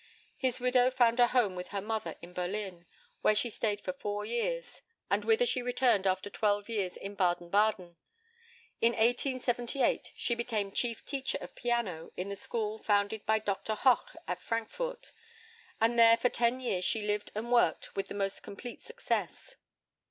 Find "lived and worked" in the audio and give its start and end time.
17.03-17.95